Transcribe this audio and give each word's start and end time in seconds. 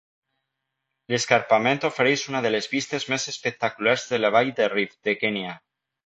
L'escarpament 1.13 1.83
ofereix 1.89 2.23
una 2.31 2.41
de 2.45 2.51
les 2.55 2.67
vistes 2.71 3.05
més 3.13 3.27
espectaculars 3.33 4.07
de 4.13 4.19
la 4.23 4.31
vall 4.37 4.49
del 4.61 4.71
Rift 4.73 4.97
de 5.11 5.15
Kenya. 5.25 5.53